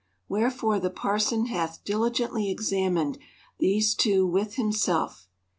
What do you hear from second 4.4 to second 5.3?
himself.